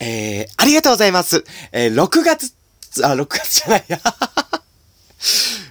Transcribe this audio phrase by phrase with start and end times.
[0.00, 1.44] えー、ありがとうございます。
[1.72, 2.54] えー、6月、
[3.04, 4.00] あ、6月じゃないや。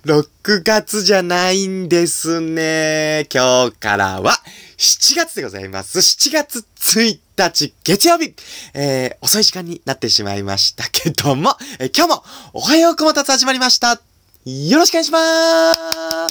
[0.05, 3.27] 6月じゃないんですね。
[3.34, 4.39] 今日からは
[4.77, 5.97] 7月でございます。
[5.97, 8.36] 7月1日月曜日、
[8.73, 12.23] えー、遅い時間になってしまいましたけども、えー、今日も
[12.54, 14.00] おはようこもたつ始まりました。
[14.46, 16.30] よろしくお願いしまー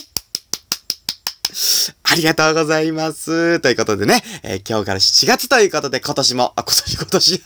[1.53, 3.61] すありがとうございます。
[3.61, 7.43] ということでね、えー、今日から7月ということで今年も、あ、今年今年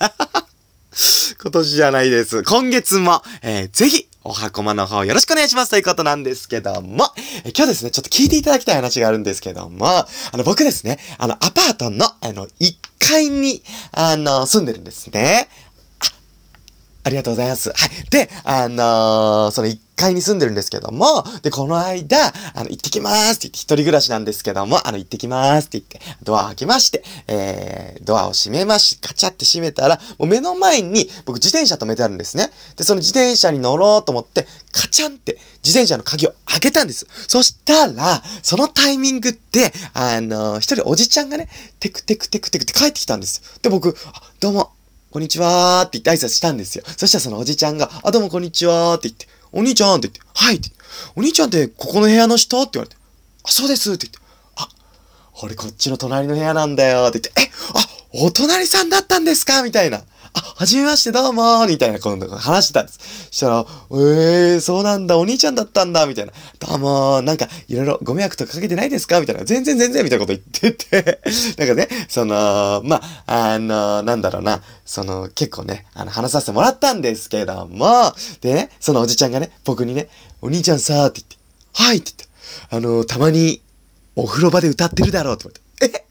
[1.41, 2.43] 今年じゃないです。
[2.43, 7.07] 今月も、えー、ぜひ、おはこまの方よろしくお願いしますということなんですけども、
[7.45, 15.49] え今日ですね、ちょっと聞いていただきたい話があるんですけども、あの、僕ですね、あの、アパートの、あの、1階に、あの、住んでるんですね。
[17.05, 17.71] ありがとうございます。
[17.71, 18.11] はい。
[18.11, 32.51] で、あのー、その1階に住んでるんですけども、で、この間、あの、行ってきますって言って、一人暮らしなんですけども、あの、行ってきますって言って、ドア開けまして、えー、ドアを閉めまし、カチャって閉めたら、もう目の前に、僕自転車止めてあるんですね。
[32.77, 37.07] で、その自転車に乗ろうと思って、カチャンって自転車の鍵を開けたんです。
[37.27, 41.49] そしたら、そのタイミングで、あのー、一人おじちゃんがね、
[41.81, 43.61] テクテクテクテクって帰ってきたんです。
[43.61, 43.97] で、僕、
[44.39, 44.71] どうも、
[45.13, 46.85] こんにちはーって言って挨拶したんですよ。
[46.87, 50.71] そしたらそのおじちゃんが、あ、どうもこんにちはーって言って、お兄ちゃんって言って、はいって。
[51.15, 52.97] お兄ちゃんってここの部屋の人って言われて、
[53.45, 54.19] あ、そうですって言って、
[54.57, 54.69] あ、
[55.43, 59.63] 俺こっちの隣の部屋なんだよって言って、え、あ、お隣さんだったんですか？
[59.63, 60.03] みたいな。
[60.63, 63.01] はじめましてどうもみたいな今度話してたんです。
[63.33, 66.33] したら、えー、そうなんだ、お兄ちゃんだったんだみたいな。
[66.61, 69.45] どうもなんか、いろいろご迷惑とかかけてないですかみたいな。
[69.45, 71.21] 全然全然みたいなこと言ってて。
[71.59, 80.11] なんかね、その、まあ、あの、なんだろうな、その、結構ね、あの、話させてもらったんですけども、でね、そのおじちゃんがね、僕にね、
[80.43, 81.37] お兄ちゃんさーって言って、
[81.73, 82.29] はいって言っ
[82.71, 83.63] て、あの、たまに、
[84.15, 86.05] お風呂場で歌ってるだろうって言われて、え？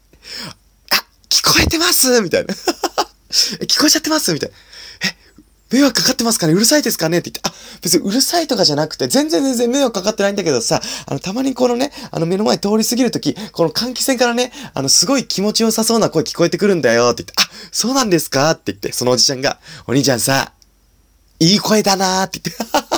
[0.90, 2.54] あ、聞こえてますみたいな。
[3.60, 4.32] え、聞こえちゃってます？
[4.32, 4.56] みたいな。
[5.08, 6.52] え、迷惑かかってますかね？
[6.52, 7.18] うるさいですかね？
[7.18, 17.08] って言って、あ、別にうるさいとかじゃなくて、全然全然迷惑かかってないんだけどさ、あの、たまにこのね、あの、目の前通り過ぎるとき、この換気扇からね、あの、すごい気持ちよさそうな声聞こえてくるんだよ。
[17.12, 18.50] って言って、あ、そうなんですか？
[18.50, 20.52] って言って、そのおじちゃんが、お兄ちゃんさ、
[21.40, 22.91] いい声だなーって言って、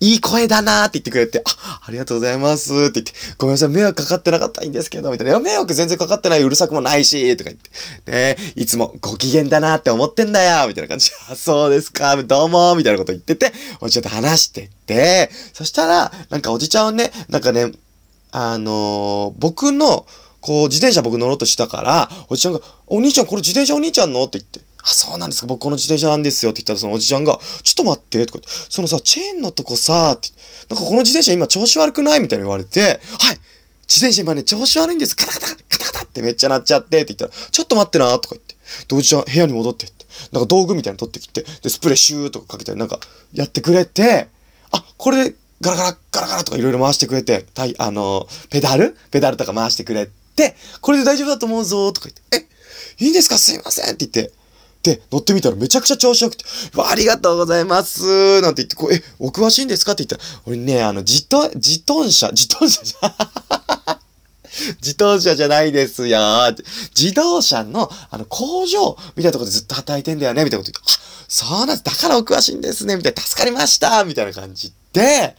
[0.00, 5.38] いい声だなーって言ってくれて、あ、ありがとうございますって言って、ごめんなさい、迷惑かかってなかったんですけど、みたいな。
[5.40, 7.62] 迷惑全然かかってない、うるさくもないし、とか言っ
[8.04, 17.72] て、ねいつもご機嫌だなって思ってんだよ、みたいな感じ、 あ、そうですか、どうも、みたいなこと言ってて、おじちゃんと話してて、そしたら、なんかおじちゃんはね、なんかね、
[18.30, 20.06] あのー、僕の、
[20.40, 24.24] こう、自転車僕乗ろうとしたから、おじちゃんが、お兄ちゃんこれ自転車お兄ちゃんの？
[24.24, 25.46] って言って、あ、そうなんですか。
[25.46, 26.50] 僕この自転車なんですよ。
[26.50, 30.28] って言ったらそのおじちゃんが、ちょっと待って、とか言って、そのさ、チェーンのとこさ、って、
[30.68, 33.38] なんかこの自転車今調子悪くないみたいに言われて、はい
[33.88, 35.14] 自転車今ね、調子悪いんです。
[35.14, 38.56] カタカタ、カタカタってめっちゃなっちゃって、って言ったら、ちょっと待ってな、とか言って。
[38.88, 43.00] で、おじちゃん部屋に戻ってって、なんか道具みたいなの取ってきて、で、スプレーシューとかかけて、なんか、
[43.34, 44.28] やってくれて、
[44.70, 48.96] あ、これで、ガラガラ、ガラガラとかいろいろ回してくれて、たい、あの、ペダル？
[49.10, 52.48] ペダルとか回してくれて、これで大丈夫だと思うぞ、とか言って、
[52.98, 53.36] え、いいんですか？
[53.36, 54.32] すいませんって言って、
[54.82, 56.44] で、乗ってみたらめちゃくちゃ調子よくて、
[56.76, 59.92] ありがとうございますなんて言って、こう、え、お詳しいんですか？
[59.92, 63.14] って言ったら、俺ね、あの、自動、自動車、 自動車じゃ、
[64.82, 66.18] 自動車じゃないですよ。
[66.96, 71.84] 自動車の、あの、工場みたいなところでずっと働いてんだよねみたいなこと言って、あ、そうなんです。
[71.84, 75.36] だからお詳しいんですねみたいな、助かりましたみたいな感じで、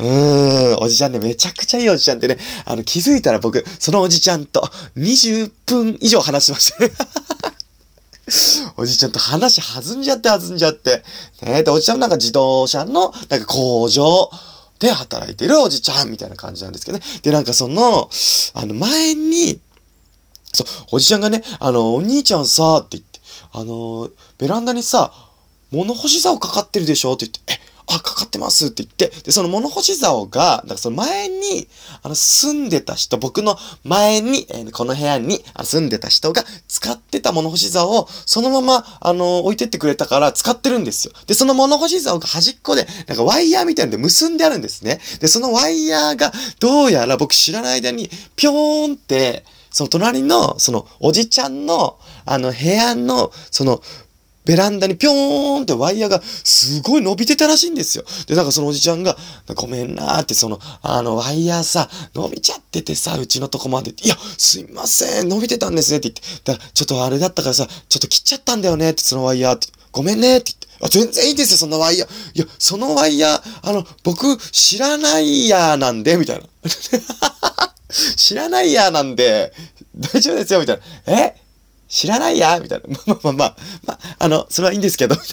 [0.00, 4.60] うーん、おじちゃんね、めちゃくちゃいいおじちゃんってね、あの、気づいたら僕、そのおじちゃんと
[4.96, 6.78] 20分以上話しました。
[8.76, 11.02] おじちゃんと話弾んじゃって弾んじゃって。
[11.42, 14.30] ねで、おじちゃんなんか自動車の、なんか工場
[14.78, 17.04] で働いてるおじちゃんみたいな感じなんですけどね。
[17.22, 18.10] で、なんかその、
[18.54, 19.60] あの前に、
[20.52, 23.20] そう、おじちゃんがね、あの、お兄ちゃんさ、って言って、
[23.52, 24.08] あの、
[24.38, 25.12] ベランダにさ、
[25.70, 27.14] 物干し竿かかってるでしょ？
[27.14, 27.60] って言って、え、
[27.90, 31.68] あ、かかってますって言って、で、その物干し竿が、なんかその前に、
[32.02, 41.12] あの、住んでた人、僕の前に、えー、この部屋に住んでた人が使ってた物干し竿を、そのまま、あの、置いてってくれたから使ってるんですよ。
[41.26, 45.00] で、その物干し竿が端っこで、なんかワイヤーみたいなんで結んであるんですね。
[45.20, 53.82] で、そのワイヤーが、どうやら僕知らない間に、ぴょーんって、その隣の、その、おじちゃんの、あの、部屋の、その、
[54.48, 58.04] ベランダにぴょーんってワイヤーがすごい伸びてたらしいんですよ。
[58.26, 59.14] で、なんかそのおじちゃんが、
[59.54, 63.90] ごめんなーって、その、あの、ワイヤーさ、伸びちゃっててさ、うちのとこまで。
[63.90, 66.52] いや、すいません、伸びてたんですねって言って。
[66.52, 69.68] だから、ちょっとあれだったからさ、ちょっと切っちゃったんだよねって、そのワイヤーって。
[69.92, 70.86] ごめんねって言って。
[70.86, 72.08] あ、全然いいですよ、そんなワイヤー。
[72.32, 76.44] いや、そのワイヤー、あの、僕、知らないやーなんで、みたいな。
[78.16, 79.52] 知らないやーなんで、
[79.94, 81.18] 大丈夫ですよ、みたいな。
[81.20, 81.47] え？
[81.88, 82.98] 知らないやみたいな。
[83.06, 83.56] まあまあまあ、
[83.86, 85.16] まあ、あの、それはいいんですけど、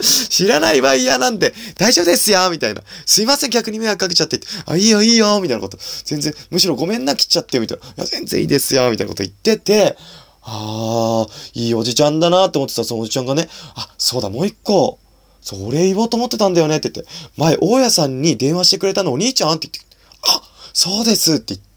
[0.00, 2.82] 知らないワイヤーなんで大丈夫ですよみたいな。
[3.06, 5.78] すいません、逆に迷惑かけちゃってあ、いいよ、いいよみたいなこと。
[6.04, 7.86] 全然、むしろごめんな、切っちゃってみたいな。
[7.86, 9.96] いや、全然いいですよみたいなこと言ってて、
[10.42, 14.98] ああ、いいおじちゃんだなって思ってたそのおじちゃんがね、あ、そうだ、もう一個。
[15.40, 19.96] そう、お礼言おうと思ってたんだよねって言って、前、大家さんに電話してくれたのお兄ちゃんって言って、
[20.28, 21.69] あ、そうですって言って、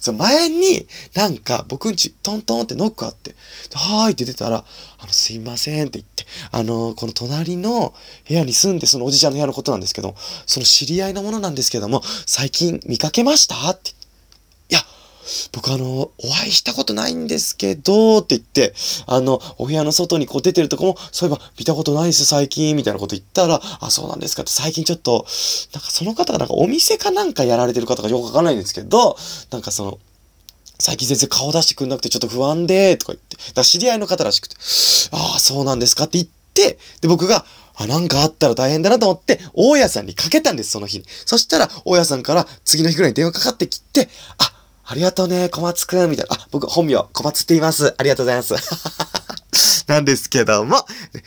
[0.00, 3.34] その前に、なんか、僕んち、トントンってノックあって、
[3.74, 4.64] はーいって出たら、
[4.98, 7.92] あの、すいませんって言って、あの、この隣の
[8.28, 10.14] 部屋に住んで、そのおじちゃんの部屋のことなんですけど、
[10.46, 13.97] その知り合いのものなんですけども、最近見かけましたって。
[15.52, 18.74] 僕あの、お会いしたことないんですけど、って言って、
[19.06, 25.26] あの、お部屋の外にこう出てるとこも、そういえば見たことないです、最近、みたいなこと言ったら、あ、そうなんですかって、最近ちょっと、
[25.72, 29.16] なんかその方がなんかお店かなんかやられてる方がよくわかんないんですけど、
[29.50, 29.98] なんかその、
[30.80, 34.56] 最近全然顔出してくんなくてちょっと不安で、とか言って、だ知り合いの方らしくて、
[35.12, 37.44] ああ、そうなんですかって言って、で、僕が、
[37.74, 41.04] あ、なんかあったら大変だなと思って、大家さんにかけたんです、その日に。
[41.26, 44.08] そしたら、大家さんから次の日ぐらいに電話かかってきて、
[44.38, 44.52] あ、
[44.90, 46.36] ありがとうね、小松くん、みたいな。
[46.36, 47.94] あ、僕、本名、小松って言います。
[47.98, 48.54] ありがとうございます。
[49.86, 50.86] なんですけども、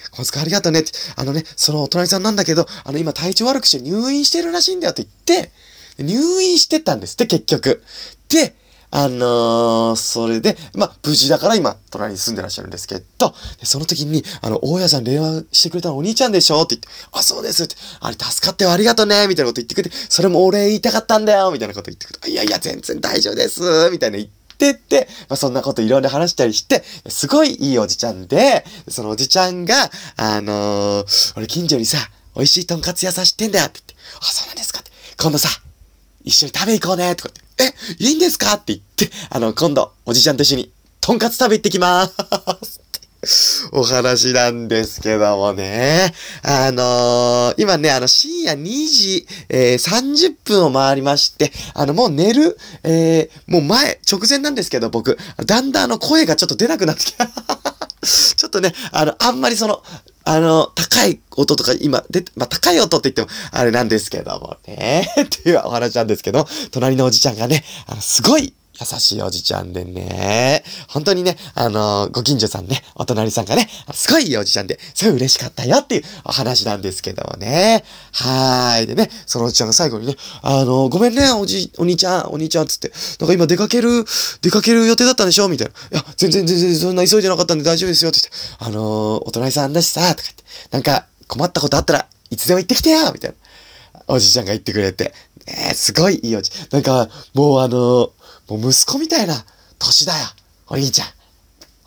[0.10, 5.52] 小松くんありがとうねって、あのね、そのお隣さんなんだけど、あの、今体調悪くして入院してるらしいんだよって言って、
[6.00, 7.84] 入院してたんですって、結局。
[8.30, 8.56] で、
[8.92, 13.34] あのー、それで、まあ、無事だから今、隣に住んでらっしゃるんですけど、
[13.64, 31.98] その時に、あの、大家さん電話してくれたお兄ちゃんでしょって言って、あ、そうですって、あれ助かってよ、ありがとねみたいなこと言ってくれて、それもお礼言いたかったんだよみたいなこと言ってくれて、いやいや、全然大丈夫ですみたいな言って、ってて、まあ、そんなこといろいろ話したりして、すごいいいおじちゃんで、そのおじちゃんが、あのー、俺近所にさ、
[32.36, 34.92] 美味しいとんかつ屋さん知ってんだよって言って、あ、そうなんですかって。
[35.20, 35.50] 今度さ、
[36.24, 42.82] 一緒に食べ行こうねとかって、え、いいんですかって言って、あの、今度、おじちゃんと一緒に、とんかつ食べ行ってきまーす。
[43.72, 46.12] お話なんですけどもね。
[46.42, 57.30] あのー、今ね、あの、深夜2時、えー、30分を回りまして、あの、もう寝る、えー、もう前、直前なんですけど、僕、だんだんあの、声がちょっと出なくなってきた。
[58.02, 59.84] ちょっとね、あの、あんまりその、
[60.24, 70.64] あの、高い音とか今、で、まあ、高い音って言っても、あれなんですけどもね、 っていうお話なんですけど、隣のおじちゃんがね、あの、すごい、優しいおじちゃんでね。
[70.88, 77.84] 本当にね、あのー、ご近所さんね、お隣さんがね、すごいいいおじちゃんで、すごい嬉しかったよっていうお話なんですけどもね。
[78.14, 78.88] はーい。
[78.88, 84.06] でね、そのおじちゃんが最後にね、あのー、ごめんね、おじ、お兄ちゃん、お兄ちゃんつって、なんか今出かける、
[84.42, 85.48] 出かける予定だったんでしょ？
[85.48, 86.00] みたいな。
[86.00, 93.36] いや、全然全然そんな急いでなかったんで大丈夫ですよって言って、あのー、お隣さんだしさ、とか言って、なんか困ったことあったらいつでも言ってきてよみたいな。
[94.08, 95.14] おじちゃんが言ってくれて。
[95.48, 96.52] えー、すごいいいおじ。
[96.72, 98.12] なんか、もうあの
[98.48, 99.46] もう息子みたいな
[99.80, 100.26] 年だよ。
[100.68, 101.08] お兄ちゃん。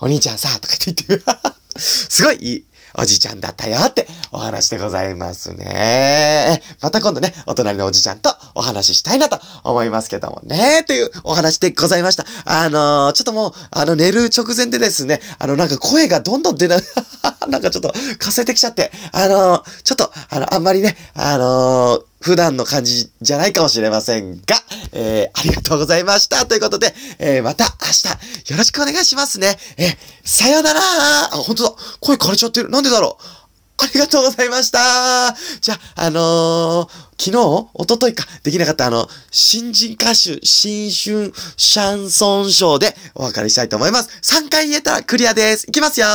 [0.01, 1.25] お兄ちゃんさ、とか言って言って
[1.81, 2.65] すごいいい
[2.97, 6.61] おじちゃんだったよってお話でございますね。
[6.81, 12.25] また今度ね、お隣のおじちゃんとお話ししたいなと思いますけどもね、というお話でございました。
[12.45, 16.77] あのー、ちょっともう、あの、寝る直前でですね、あの、なんか声がどんどん出な、
[17.49, 24.57] なんかちょっと、かせてきちゃって、あのー、ちょっと、あの、あんまりね、あのー普段の感じじゃないかもしれませんが、
[24.95, 26.47] えー、ありがとうございました。
[26.47, 29.57] ということで、えー、また明日よろしくお願いしますね。
[29.77, 31.75] えー、さよならあ、本当だ。
[32.01, 32.71] 声枯れちゃってる。
[32.71, 33.45] なんでだろう
[33.77, 36.89] ありがとうございましたじゃあ、あのー、
[37.19, 44.11] 昨日一昨日か、できなかったあの、新人歌手、新春シャンソンショーでお別れしたいと思います。
[44.23, 45.67] 3回言えたらクリアです。
[45.69, 46.07] いきますよ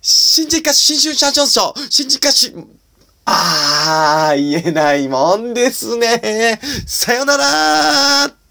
[0.00, 2.52] 新人歌手、新春シャンソンショー、新人歌手、
[3.30, 6.58] ああ、言えないもんですね。
[6.86, 8.47] さよなら